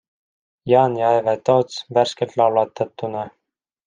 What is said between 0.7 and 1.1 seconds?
Jaan